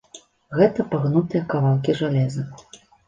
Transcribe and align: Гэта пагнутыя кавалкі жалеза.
Гэта 0.59 0.85
пагнутыя 0.95 1.41
кавалкі 1.51 1.97
жалеза. 2.01 2.47